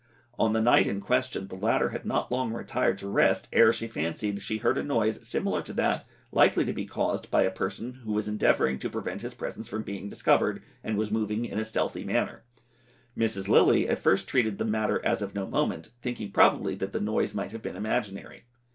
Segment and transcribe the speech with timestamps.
[0.39, 3.87] On the night in question the latter had not long retired to rest ere she
[3.87, 7.93] fancied she heard a noise similar to that likely to be caused by a person
[8.03, 11.65] who was endeavouring to prevent his presence from being discovered, and was moving in a
[11.65, 12.41] stealthy manner.
[13.15, 13.47] Mrs.
[13.47, 17.35] Lilley at first treated the matter as of no moment, thinking probably that the noise
[17.35, 18.45] might have been imaginary.